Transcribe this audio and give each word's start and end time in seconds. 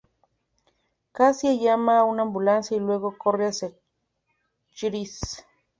Cassie 1.13 1.59
llama 1.59 1.99
a 1.99 2.05
una 2.05 2.23
ambulancia 2.23 2.75
y 2.75 2.79
luego 2.79 3.15
corre 3.19 3.45
hacia 3.45 3.71
Chris. 4.75 5.45